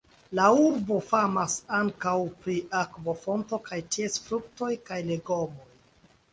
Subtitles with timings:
[0.37, 2.15] La urbo famas ankaŭ
[2.47, 5.73] pri akvofonto kaj ties fruktoj kaj legomoj.